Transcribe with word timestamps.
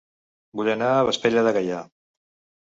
Vull 0.59 0.69
anar 0.73 0.87
a 0.93 1.03
Vespella 1.09 1.45
de 1.49 1.53
Gaià 1.59 1.83